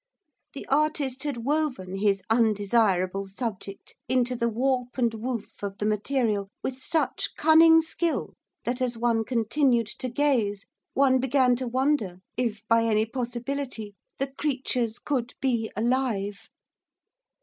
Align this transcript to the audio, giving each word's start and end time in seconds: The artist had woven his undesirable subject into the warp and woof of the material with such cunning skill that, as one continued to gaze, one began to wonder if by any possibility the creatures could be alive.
The 0.53 0.67
artist 0.67 1.21
had 1.25 1.45
woven 1.45 1.97
his 1.97 2.23
undesirable 2.27 3.27
subject 3.27 3.93
into 4.09 4.35
the 4.35 4.49
warp 4.49 4.97
and 4.97 5.13
woof 5.13 5.61
of 5.63 5.77
the 5.77 5.85
material 5.85 6.49
with 6.63 6.79
such 6.81 7.35
cunning 7.35 7.83
skill 7.83 8.33
that, 8.65 8.81
as 8.81 8.97
one 8.97 9.23
continued 9.23 9.85
to 9.99 10.09
gaze, 10.09 10.65
one 10.95 11.19
began 11.19 11.55
to 11.57 11.67
wonder 11.67 12.17
if 12.35 12.67
by 12.67 12.85
any 12.85 13.05
possibility 13.05 13.93
the 14.17 14.31
creatures 14.39 14.97
could 14.97 15.35
be 15.39 15.71
alive. 15.75 16.49